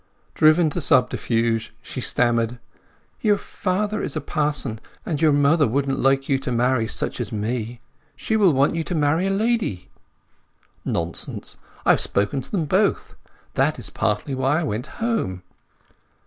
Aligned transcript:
Driven 0.33 0.71
to 0.71 0.81
subterfuge, 0.81 1.75
she 1.79 2.01
stammered— 2.01 2.57
"Your 3.21 3.37
father 3.37 4.01
is 4.01 4.15
a 4.15 4.19
parson, 4.19 4.81
and 5.05 5.21
your 5.21 5.31
mother 5.31 5.67
wouldn' 5.67 6.01
like 6.01 6.27
you 6.27 6.39
to 6.39 6.51
marry 6.51 6.87
such 6.87 7.21
as 7.21 7.31
me. 7.31 7.81
She 8.15 8.35
will 8.35 8.51
want 8.51 8.73
you 8.73 8.83
to 8.85 8.95
marry 8.95 9.27
a 9.27 9.29
lady." 9.29 9.91
"Nonsense—I 10.83 11.91
have 11.91 11.99
spoken 12.01 12.41
to 12.41 12.49
them 12.49 12.65
both. 12.65 13.13
That 13.53 13.77
was 13.77 13.91
partly 13.91 14.33
why 14.33 14.61
I 14.61 14.63
went 14.63 14.87
home." 15.05 15.43